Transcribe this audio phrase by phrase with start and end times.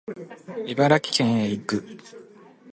[0.65, 1.85] 茨城県へ行く